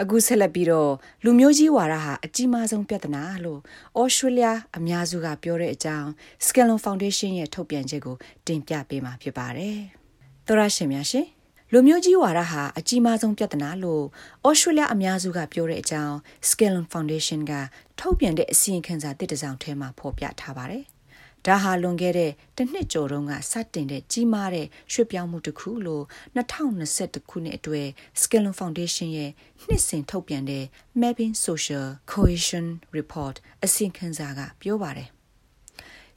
[0.00, 0.92] အခုဆက်လက်ပြီးတော့
[1.24, 3.60] လူမျိုးကြီးဝါဒဟာအကြီးမားဆုံးပြဿနာလို့
[4.00, 6.08] ဩစတြေးလျအများစုကပြောတဲ့အကြောင်း
[6.46, 8.16] Scalon Foundation ရဲ့ထုတ်ပြန်ချက်ကို
[8.46, 9.78] တင်ပြပေးမှာဖြစ်ပါတယ်။
[10.46, 11.26] သောရရှင်များရှင်
[11.72, 14.04] လူမျိုးကြီးဝါဒဟာအကြီးမားဆုံးပြဿနာလို့
[14.48, 16.16] ဩစတြေးလျအများစုကပြောတဲ့အကြောင်း
[16.48, 17.52] Scalon Foundation က
[18.00, 20.84] ထုတ်ပြန်တဲ့အစီရင်ခံစာတစ်တစောင်ထဲမှာဖော်ပြထားပါတယ်။
[21.46, 26.04] ဒါဟာလွန်ခဲ့တဲ့တစ်နှစ်ကျော်တုန်းကစတင်တဲ့ကြီးမားတဲ့ရွှေ့ပြောင်းမှုတစ်ခုလို့
[26.36, 27.88] 2021ခုနှစ်အတွင်း
[28.20, 29.30] Scalon Foundation ရဲ့
[29.66, 30.64] နှစ်စဉ်ထုတ်ပြန်တဲ့
[31.00, 35.08] Mapping Social Cohesion Report အစီရင်ခံစာကပြောပါတယ်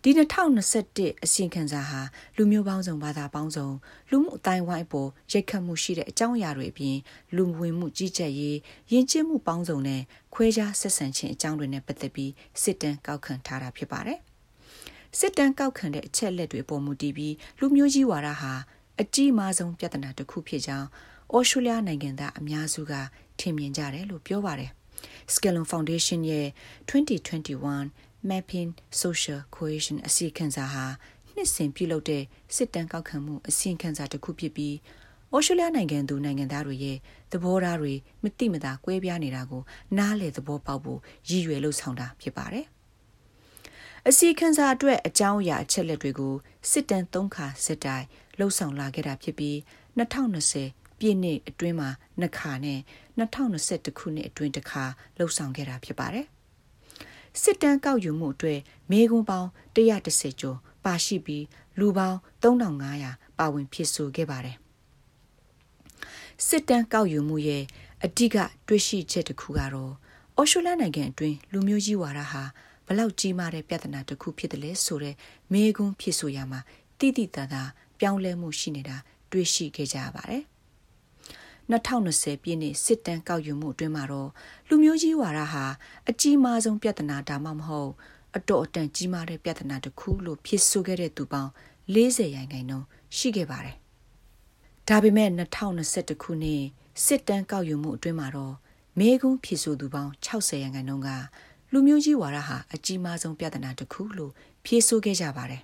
[0.03, 2.01] ဒီ2021အစီရင်ခံစာဟာ
[2.37, 3.69] လူမျိုးပေါင်းစုံဘာသာပေါင်းစုံ
[4.09, 6.97] လူမှုအတိုင်းဝိုင်းပေါ်ရိတ်ခတ်မှုရှိတဲ့အကြောင်းအရာတွေအပြင်
[7.35, 8.57] လူဝင်မှုကြီးကြပ်ရေး
[8.91, 10.01] ယဉ်ကျေးမှုပေါင်းစုံနဲ့
[10.33, 12.31] ခွဲခြားဆက်ဆံခြင်းအကြောင်းတွေနဲ့ပတ်သက်ပြီး
[12.61, 14.19] စစ်တမ်းကောက်ခံထားတာဖြစ်ပါတယ်။
[15.19, 18.53] စစ်တမ်းကောက်ခံတဲ့အချက်လက်တွေပေါ်မူတည်ပြီးလူမျိုးကြီးဝါဒဟာ
[19.01, 20.87] အကြီးမားဆုံးပြဿနာတစ်ခုဖြစ်ကြောင်း
[21.35, 22.93] ဩစတြေးလျနိုင်ငံသားအများစုက
[23.39, 24.71] ထင်မြင်ကြတယ်လို့ပြောပါတယ်။
[25.33, 26.47] Scalon Foundation ရဲ့
[26.89, 27.87] 2021
[28.29, 30.85] Mapping Social Cohesion အစီအခံစာဟာ
[31.35, 32.23] နှစ်စဉ်ပြုလုပ်တဲ့
[32.55, 34.75] စစ်တမ်းကောက်ခံမှုအစီအခံစာတစ်ခုဖြစ်ပြီး
[35.35, 36.97] ဩစတြေးလျနိုင်ငံသူနိုင်ငံသားတွေရဲ့
[37.31, 39.61] သဘောထားတွေမတိမတာကွဲပြားနေတာကို
[39.97, 42.67] နားလည်သဘောပေါက်ဖို့ရည်ရွယ်လို့ဆောင်တာဖြစ်ပါတယ်။
[44.09, 46.35] အစီခံစာအတွက်အကြောင်းအရာအချက်လက်တွေကို
[46.71, 48.05] စစ်တမ်း၃ခါစစ်တိုင်
[48.37, 49.55] လှုပ်ဆောင်လာခဲ့တာဖြစ်ပြီး
[49.97, 52.79] 2020ပြည့်နှစ်အတွင်းမှာနှစ်ခါနဲ့
[53.19, 54.83] 2021ခုနှစ်အတွင်းတစ်ခါ
[55.17, 56.25] လှုပ်ဆောင်ခဲ့တာဖြစ်ပါတယ်။
[57.41, 58.59] စစ်တမ်းကောက်ယူမှုအတွက်
[58.91, 61.45] မေကွန်ပေါင်း130ကျော်ပါရှိပြီး
[61.79, 64.57] လူပေါင်း3500ပါဝင်ဖြစ်ဆိုခဲ့ပါတယ်။
[66.47, 67.63] စစ်တမ်းကောက်ယူမှုရဲ့
[68.05, 69.93] အဓိကတွေ့ရှိချက်တစ်ခုကတော့
[70.35, 72.43] အော်ရှိုလန်နိုင်ငံအတွင်းလူမျိုးကြီးဝါဒဟာ
[72.87, 75.15] ဘလောက်ကြီးမားတဲ့ပြဿနာတစ်ခုဖြစ်တယ်လဲဆိုတဲ့
[75.51, 76.59] မေးခွန်းဖြစ်ဆိုရမှာ
[76.99, 77.63] တိတိတသာ
[77.99, 78.97] ပြောင်းလဲမှုရှိနေတာ
[79.31, 80.43] တွေ့ရှိခဲ့ကြရပါတယ်။
[81.71, 84.29] 2020ပြည့်နှစ်စစ်တမ်းကောက်ယူမှုအတွင်းမှာတော့
[84.67, 85.65] လူမျိုးကြီးဝါဒဟာ
[86.09, 87.91] အကြီးမားဆုံးပြဿနာဒါမှမဟုတ်
[88.37, 91.51] အတော်အတန်ကြီးမားတဲ့ပြဿနာတစ်ခုလို့ဖြစ်ဆိုခဲ့တဲ့သူပေါင်း
[91.93, 93.75] 40ရာခိုင်နှုန်းရှိခဲ့ပါတယ်။
[94.89, 96.63] ဒါပေမဲ့2021ခုနှစ်
[97.05, 98.55] စစ်တမ်းကောက်ယူမှုအတွင်းမှာတော့
[98.99, 101.09] မေကွန်းဖြစ်ဆိုသူပေါင်း60ရာခိုင်နှုန်းက
[101.73, 104.31] လူမျိုးကြီးဝါဒဟာအကြီးမားဆုံးပြဿနာတစ်ခုလို့
[104.65, 105.61] ဖြေဆိုခဲ့ကြပါတယ်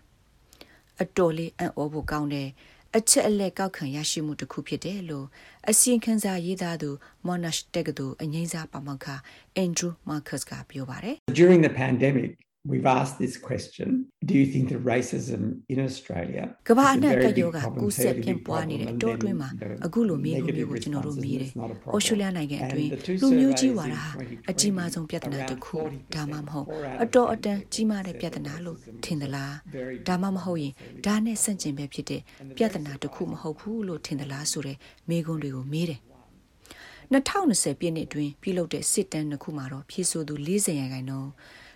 [1.02, 2.48] ။အတော်လေးအံ့ဩဖို့ကောင်းတဲ့
[2.98, 5.26] အချက်အလက်ကောက်ခံရရှိမှုတစ်ခုဖြစ်တယ်လို့
[5.70, 6.90] အစီရင်ခံစာရေးသားသူ
[7.28, 9.08] Monash တက္ကသိုလ်အငိမ့်စားပါမောက္ခ
[9.64, 12.30] Andrew Marcus ကပြောပါတယ်။ During the pandemic
[12.72, 13.90] we've asked this question
[14.30, 15.42] do you think that racism
[15.74, 19.50] in australia ကဘာအနက်ကယောဂကူးဆက်ပြန့်ပွားနေတဲ့အတော်အတွင်းမှာ
[19.86, 21.50] အခုလိုမေးခွန်းမျိုးကိုကျွန်တော်တို့မေးတယ်။
[21.96, 22.90] ဩစတြေးလျနိုင်ငံအတွင်း
[23.22, 24.06] လူမျိုးကြီးဝါဒဟာ
[24.52, 25.78] အကြီးမားဆုံးပြဿနာတစ်ခု
[26.16, 26.68] ဒါမှမဟုတ်
[27.04, 29.54] အတော်အတန်ကြီးမားတဲ့ပြဿနာလို့ထင်သလား
[30.08, 30.74] ဒါမှမဟုတ်ရင်
[31.06, 32.22] ဒါနဲ့ဆန့်ကျင်ပဲဖြစ်တဲ့
[32.58, 34.78] ပြဿနာတစ်ခုမဟုတ်ဘူးလို့ထင်သလားဆိုတဲ့
[35.10, 36.02] မေးခွန်းတွေကိုမေးတယ်
[37.14, 41.32] 2020ပြည့်နှစ်အတွင်းပြုလုပ်တဲ့စစ်တမ်းတစ်ခုမှာတော့ဖြည့်ဆို့သူ40ရာခိုင်နှုန်း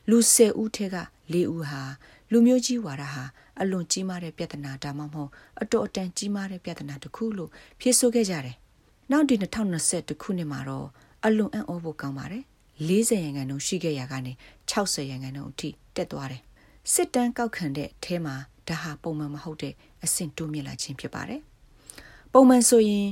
[0.09, 0.97] လူ10ဦးထဲက
[1.31, 1.83] 4ဦးဟာ
[2.31, 3.23] လူမျိုးကြီးဝါဒဟာ
[3.59, 5.29] အလွန်ကြီးမားတဲ့ပြဿနာဒါမှမဟုတ်
[5.61, 8.55] အတော်အတန်ကြီးမားတဲ့ပြဿနာတစ်ခုလို့ဖြေဆိုခဲ့ကြတယ်။
[9.11, 10.87] နောက်ဒီ2020ခုနှစ်မှာတော့
[11.25, 12.43] အလွန်အံ့ဩဖို့ကောင်းပါတယ်။
[12.87, 14.33] 40ရန်ကန်နှုန်းရှိခဲ့ရကနေ
[14.71, 16.41] 60ရန်ကန်နှုန်းအထိတက်သွားတယ်။
[16.93, 18.35] စစ်တမ်းကောက်ခံတဲ့အထဲမှာ
[18.67, 19.73] ဒါဟာပုံမှန်မဟုတ်တဲ့
[20.03, 21.41] အဆင့်တိုးမြင့်လာခြင်းဖြစ်ပါတယ်။
[22.33, 23.07] ပုံမှန်ဆိုရင်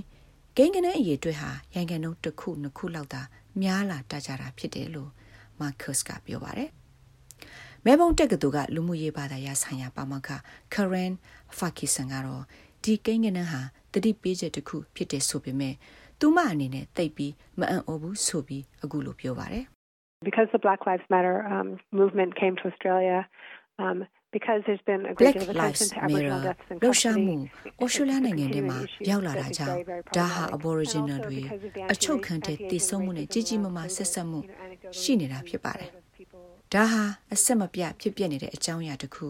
[0.58, 3.22] ဂိမ်းကနေအရေးအတွက်ဟာရန်ကန်နှုန်းတစ်ခုနှစ်ခုလောက်သာ
[3.62, 5.12] များလာတကြတာဖြစ်တယ်လို့
[5.60, 6.70] မာကတ်စ်ကပြောပါတယ်
[7.86, 10.30] မဲဘုံတက်ကတူကလူမှုရေးဘာသာရေးဆိုင်ရာပါမခ
[10.76, 11.12] ကရန်
[11.58, 12.44] ဖာကီဆန်ကတော့
[12.84, 13.62] ဒီကိန်းကနန်းဟာ
[13.94, 15.76] တတိပေးချက်တစ်ခုဖြစ်တယ်ဆိုပေမဲ့
[16.20, 19.66] သူမအနေနဲ့တိတ်ပြီးမအံ့ဩဘူးဆိုပြီးအခုလိုပြောပါတယ်
[20.28, 21.68] Because the Black Lives Matter um,
[22.00, 23.20] movement came to Australia
[23.84, 23.98] um,
[24.38, 27.38] because there's been a great deal of attention to Aboriginal deaths in custody
[27.84, 28.78] ဩစတြေးလျနိုင်ငံထဲမှာ
[29.10, 29.78] ရောက်လာတာကြောင့်
[30.18, 31.40] ဒါဟာ Aboriginal တွေ
[31.94, 34.40] အချုပ်ခံတဲ့တည်ဆုံမှုနဲ့ကြီးကြီးမားမားဆက်ဆက်မှု
[35.00, 35.90] ရှိနေတာဖြစ်ပါတယ်
[36.74, 37.04] ဒါဟာ
[37.34, 39.28] အဆက်မပြတ်ဖြစ်ပျက်နေတဲ့အကြောင်းအရာတစ်ခု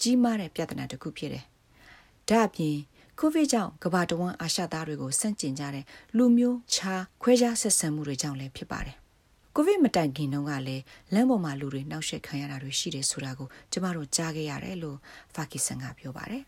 [0.00, 1.44] ကြီးမားတဲ့ပြဿနာတစ်ခုဖြစ်တယ်။
[2.28, 2.76] ဒါအပြင်
[3.18, 5.84] ကိုဗစ်ကြောင့်ကမ္ဘာတဝန်းအာရှသားတွေကိုဆန့်ကျင်ကြတဲ့
[6.16, 8.96] လူမျိုးခြားခွဲခြားဆက်ဆံမှုတွေကြောင့်လည်းဖြစ်ပါတယ်။
[9.54, 14.98] ကိုဗစ်မတိုင်ခင်တုန်းကလည်းလမ်းပေါ်မှာလူတွေနှောက်ယှက်ခံရတာတွေရှိတယ်ဆိုတာကိုကျမတို့ကြားခဲ့ရတယ်လို့
[15.34, 16.42] ဖာကီဆန်ကပြောပါတယ်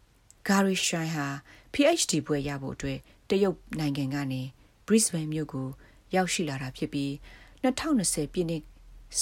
[0.48, 1.26] ။ဂါရီရှိုင်းဟာ
[1.72, 2.98] PhD ဘွဲ့ရဖို့အတွက်
[3.30, 4.42] တရုတ်နိုင်ငံကနေ
[4.86, 5.68] Brisbane မြို့ကို
[6.14, 7.10] ရောက်ရှိလာတာဖြစ်ပြီး
[7.62, 8.62] 2020ပြည့်နှစ်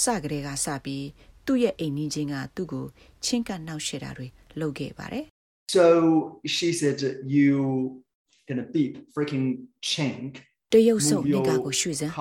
[0.01, 1.07] စကလေးကစပြီး
[1.45, 2.85] သူ့ရဲ့အိမ်နီးချင်းကသူ့ကို
[3.25, 4.27] ချင်းကပ်နှောက်ရှက်တာတွေ
[4.59, 5.25] လုပ်ခဲ့ပါတယ်
[5.75, 5.85] So
[6.55, 6.99] she said
[7.35, 7.53] you
[8.47, 9.47] gonna beep freaking
[9.91, 10.31] chink
[10.73, 12.13] တရုတ်ဆုံးနေကကိုရွှေ့စမ်း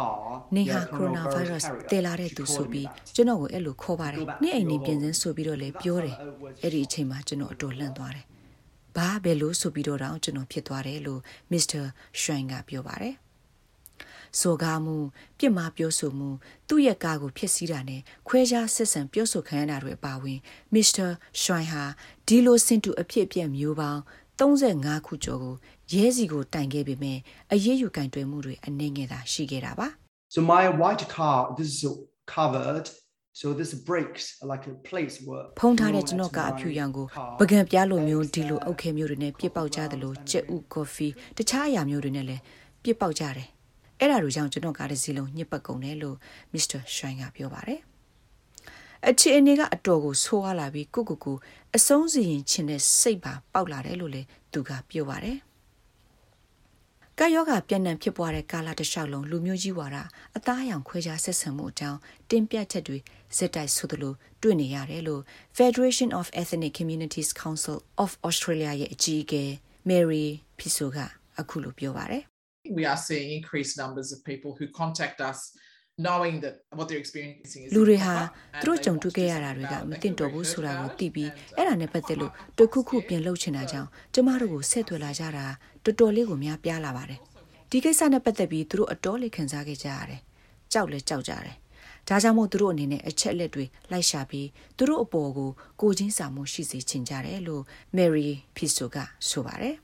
[0.57, 6.17] နေဟာကိုရိုနာဗိုင်းရပ်စ်တည်လာတဲ့သူဆိုပြီးကျွန်တော်ကိုအဲ့လိုခေါ်ပါတယ်နေ့အိမ်နေပြင်စင်းဆိုပြီးတော့လည်းပြောတယ်
[6.63, 8.27] အဲ့ဒီအချိန်မှာကျွန်တော်အတော်လန့်သွားတယ်
[8.97, 11.21] ဘာဘယ်လိုဆိုပြီးတော့တောင်ကျွန်တော်ဖြစ်သွားတယ်လို့
[11.53, 11.83] မစ္စတာ
[12.21, 13.15] ရွှိုင်းကပြောပါတယ်
[14.41, 14.97] စော်ကားမှု
[15.39, 16.31] ပြစ်မှားပြောဆိုမှု
[16.69, 20.39] သူ့ရဲ့ကားကိုဖြစ်စည်းတာနဲ့ခွဲခြားဆက်ဆံပြောဆိုခံရတာတွေအပါအဝင်
[20.75, 21.07] မစ္စတာ
[21.43, 21.85] ရွှိုင်းဟာ
[22.27, 24.01] ဒီလိုစင်တူအဖြစ်အပျက်မျိုးပေါင်း
[24.39, 25.55] 35ခုကျော်ကို
[25.93, 27.19] ရဲစီကိုတိုင်ခဲ့ပေမဲ့
[27.53, 29.89] အရေးယူကင်တွယ်မှုတွေအနေငယ်သာရှိခဲ့တာပါ
[30.35, 31.83] So my white car this is
[32.37, 32.87] covered
[33.41, 37.07] so this breaks like a plates were ဖုံးထားတဲ့ကျွန်တော်ကအဖြူရောင်ကို
[37.41, 42.43] ပကံပြားလိုမျိုးဒီလိုအုတ်ခဲမျိုးတွေနဲ့ပြစ်ပေါက်ကြသလိုကြက်ဥကော်ဖီတခြားအရာမျိုးတွေနဲ့လည်း
[42.83, 43.49] ပြစ်ပေါက်ကြတယ်
[43.99, 46.17] အဲ့ဒါတို့ကြောင့်ကျွန်တော်ကားတစ်စီးလုံးညစ်ပတ်ကုန်တယ်လို့
[46.53, 47.81] မစ္စတာရှိုင်းကပြောပါတယ်
[49.09, 51.37] အခြေအနေကအတော်ကိုဆိုးရလာပြီးကိုကိုကို
[51.77, 55.39] အဆုံးစီရင်ခြင်းနဲ့စိတ်ပါပေါက်လာတယ်လို့လည်းသူကပြောပါတယ်
[57.19, 59.97] ကာယောဂပြန့်နှံ့ဖြစ်ပွားတဲ့ကာလတစ်လျှောက်လုံးလူမျိုးကြီးဝါဒ
[60.37, 61.99] အသားအရောင်ခွဲခြားဆက်ဆံမှုအကြောင်း
[62.31, 62.99] တင်ပြချက်တွေ
[63.37, 65.23] ဇက်တိုက်ဆိုသလိုတွေ့နေရတယ်လို့
[65.59, 69.45] Federation of Ethnic Communities Council of Australia ရဲ့အကြီးအကဲ
[69.89, 70.27] Mary
[70.59, 70.99] Piso က
[71.41, 72.32] အခုလိုပြောပါတယ်
[72.79, 75.39] We are seeing increased numbers of people who contact us
[75.99, 78.15] knowing that what they're experiencing is လူတွေဟာ
[78.63, 85.47] သူတို့ကြုံတွေ့ခဲ့ရတာတွေကမတင်တော်ဘူးဆိုတာကိုသိပြီးအဲ့ဒါနဲ့ပတ်သက်လို့တခုခုပြင်လုပ်ချင်တာကြောင့်ကျမတို့ကိုဆက်သွယ်လာကြတာ
[85.85, 87.21] တော်တော်လေးကိုများပြားလာပါတယ်
[87.71, 90.21] ဒီကိစ္စနဲ့ပတ်သက်ပြီးသူတို့အတော်လေးခံစားခဲ့ကြရတယ်
[90.73, 91.57] ကြောက်လဲကြောက်ကြတယ်
[92.09, 97.63] ဒါကြောင့်မို့သူတို့အနေနဲ့အချက်လက်တွေလိုက်ရှာပြီးသူတို့အပေါ်ကိုကိုချင်းစာမှုရှိစေချင်ကြတယ်လို့
[97.97, 98.97] Mary Piso က
[99.29, 99.77] ဆိုပါတယ်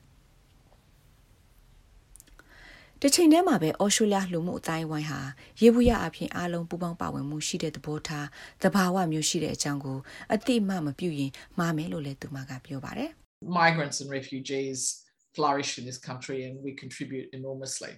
[3.02, 5.20] တချိန်တည်းမှာပဲအော်စတြေးလျလူမှုအတိုင်းဝိုင်းဟာ
[5.60, 8.26] ရေဘူးရအဖြစ်အားလုံးပူးပေါင်းပါဝင်မှုရှိတဲ့သဘောထား
[8.62, 9.98] သဘာဝမျိုးရှိတဲ့အကြောင်းကို
[10.34, 13.10] အတိအမှမပြုရင်မှားမယ်လို့လည်းသူမကပြောပါတယ်
[13.62, 14.80] Migrants and refugees
[15.36, 17.92] flourish in this country and we contribute enormously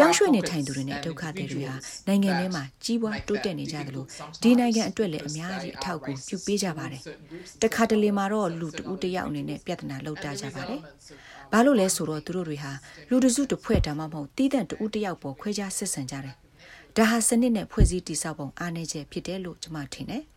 [0.00, 1.76] တောင်းရွှေ့နေထိုင်သူတွေနဲ့ဒုက္ခသည်တွေဟာ
[2.08, 4.04] နိုင်ငံထဲမှာကြီးပွားတိုးတက်နေကြသလို
[4.42, 7.02] ဒီနိုင်ငံအတွက်လည်းအများကြီးအထောက်အကူပြုပေးကြပါတယ်။
[7.62, 10.80] တခါတလေမှာတော့လူတဦးတယောက်အနေနဲ့ပြဿနာလောက်တာကြပါတယ်။
[11.52, 12.72] ဘာလို့လဲဆိုတော့သူတို့တွေဟာ
[13.10, 16.36] လူတစုတစ်ဖွဲ့ဒါမှမဟုတ်တီးတန့်တဦးတယောက်ပေါ်ခွဲခြားဆက်ဆံကြတယ်။
[16.96, 20.24] ဒါဟာစနစ်နဲ့ဖွဲ့စည်းတည်ဆောက်ပုံအားနည်းချက်ဖြစ်တယ်လို့ကျွန်မထင်တယ်။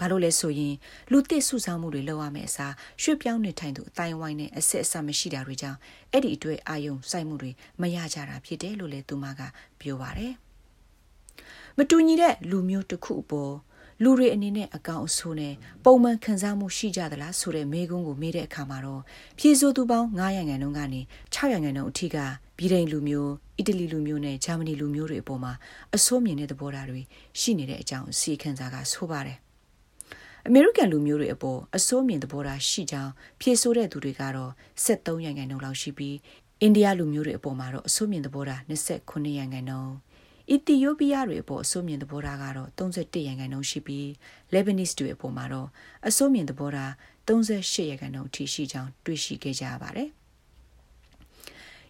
[0.00, 0.74] ဘာလို့လဲဆိုရင်
[1.10, 5.78] လူသစ်စုဆောင်းမှုတွေလုပ်ရမယ့်အစားရွှေ့ပြောင်းနေထိုင်သူအတိုင်းဝိုင်းနဲ့အဆက်အဆမရှိတာတွေကြောင့်
[6.12, 7.50] အဲ့ဒီအတွက်အာယုံစိုက်မှုတွေ
[7.80, 9.40] မရကြတာဖြစ်တယ်လို့လည်းသူမက
[9.80, 10.34] ပြောပါတယ်
[11.78, 13.54] မတူညီတဲ့လူမျိုးတစ်ခုအပေါ်
[14.04, 15.54] လူတွေအနေနဲ့အကောင်အဆိုးနဲ့
[15.84, 19.02] ပုံမှန်ခံစားမှုရှိကြသလားဆိုတဲ့မေးခွန်းကိုမေးတဲ့အခါမှာတော့
[19.38, 21.00] ဖြေဆိုသူပေါင်း900ရာခိုင်နှုန်းကနေ
[21.34, 22.16] 600ရာခိုင်နှုန်းအထိက
[22.58, 25.52] ပြည်ထိုင်လူမျိုးအီတလီလူမျိုးနဲ့ဂျာမနီလူမျိုးတွေအပေါ်မှာ
[25.96, 27.00] အဆိုးမြင်တဲ့သဘောထားတွေ
[27.40, 29.38] ရှိနေတဲ့အကြောင်းအစီအခံစာကဆိုပါတယ်
[30.46, 34.52] အမေရိကန်လူမျိုးတွေအပေါ်အစိုးမြင်သဘောထားရှိကြောင်းဖြေဆိုတဲ့သူတွေကတော့
[34.84, 36.16] 73ရာခိုင်နှုန်းလောက်ရှိပြီး
[36.60, 39.92] အိန္ဒိယလူမျိုးတွေအပေါ်မှာတော့အစိုးမြင်သဘောထား29ရာခိုင်နှုန်း
[40.50, 44.06] အီသီယိုးပီးယားတွေအပေါ်အစိုးမြင်သဘောထားကတော့31ရာခိုင်နှုန်းရှိပြီး
[44.52, 45.68] Lebanese တွေအပေါ်မှာတော့
[46.08, 46.92] အစိုးမြင်သဘောထား
[47.28, 50.08] 38ရာခိုင်နှုန်းအထိရှိကြောင်းတွေ့ရှိခဲ့ကြရပါတယ်။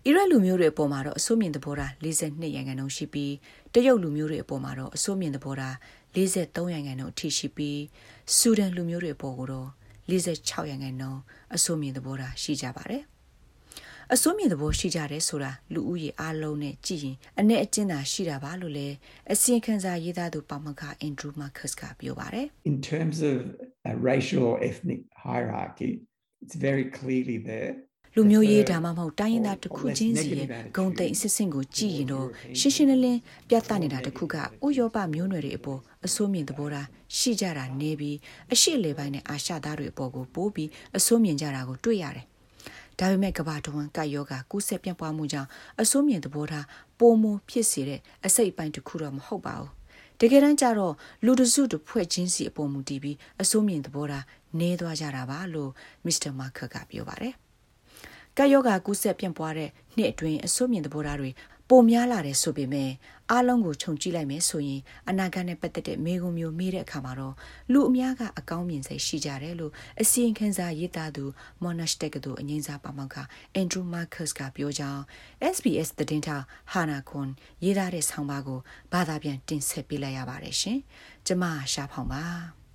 [0.07, 3.33] အီရတ်လူမျိုးတွေအပေါ်မှာတော့အစိုးမြင်သဘောထား42ရာခိုင်နှုန်းရှိပြီး
[3.75, 5.75] တရုတ်လူမျိုးတွေအပေါ်မှာတော့အစိုးမြင်သဘောထား
[6.15, 7.81] 43ရာခိုင်နှုန်းအထိရှိပြီး
[8.37, 9.69] ဆူဒန်လူမျိုးတွေအပေါ်ကတော့
[10.11, 11.21] 46ရာခိုင်နှုန်း
[11.55, 13.03] အစိုးမြင်သဘောထားရှိကြပါတယ်
[14.15, 18.95] အစိုးမြင်သဘောရှိကြတယ်ဆိုတာလူဦးရေအလုံးနဲ့ကြည်ရင်အ내အကျဉ်းသာရှိတာပါလို့လည်း
[19.33, 23.39] အစီရင်ခံစာရေးသားသူပါမခအန်ဒရူးမာကတ်ကပြောပါတယ် In terms of
[23.93, 25.93] a racial or ethnic hierarchy
[26.43, 27.73] it's very clearly there
[28.15, 32.29] လူမျိုးရေးဒါမှမဟုတ်တိုင်းရင်းသားတစ်ခုချင်းစီရဲ့ဂုံတိတ်အစစ်စင်ကိုကြည်ရင်တော့
[32.59, 38.17] ရှင်းရှင်းလင်းလင်းပြသနေတာတစ်ခုကဥရောပမျိုးနွယ်တွေအပေါ်အစိုးမြင်သဘောထားရှိကြတာနေပြီး
[38.53, 42.27] အရှိလေပိုင်းနဲ့အာရှသားတွေအပေါ်ကိုပိုးပြီးအစိုးမြင်ကြတာကိုတွေ့ရတယ်။
[42.99, 45.49] ဒါပေမဲ့ကဘာတဝန်ကယောဂကူးဆက်ပြန့်ပွားမှုကြောင့်
[45.81, 46.67] အစိုးမြင်သဘောထား
[46.99, 49.73] ပိုမဖြစ်စေတဲ့အစိတ်အပိုင်းတစ်ခုတော့မဟုတ်ပါဘူး။
[50.21, 54.25] တကယ်တမ်းကျတော့လူတစုတစ်ဖွဲ့ချင်းစီအပေါ်မူတည်ပြီးအစိုးမြင်သဘောထား
[54.61, 55.71] နေသွားကြတာပါလို့
[56.05, 57.35] မစ္စတာမာခတ်ကပြောပါတယ်
[58.37, 61.31] ကပ်ရောဂါကူးစက်ပြန့်ပွားတဲ့နှစ်အတွင်းအဆိုးမြင်သဘောထားတွေ
[61.69, 62.91] ပိုများလာတယ်ဆိုပေမဲ့
[63.31, 67.35] အားလုံးကိုခြုံကြည့်လိုက်မယ်ဆိုရင်အနာဂတ်နဲ့ပတ်သက်တဲ့မေးခွန်းမျိုးမေးတဲ့အခါမှာတော့
[67.73, 71.25] လူအများကအကောင်းမြင်စိတ်ရှိကြတယ်လို့အစီရင်ခံစာရေးသားသူ
[71.63, 73.17] Monash တက္ကသိုလ်အငင်းစားပါမောက္ခ
[73.61, 75.03] Andrew Marcus ကပြောကြောင်း
[75.55, 77.29] SBS သတင်းထောက် Hana Kun
[77.65, 78.61] ရေးသားတဲ့ဆောင်းပါးကို
[78.93, 80.79] ဘာသာပြန်တင်ဆက်ပေးလိုက်ရပါတယ်ရှင်။
[81.27, 82.25] ကျမရှားဖောင်ပါ။